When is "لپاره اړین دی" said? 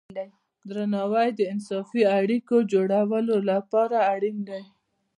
3.49-4.63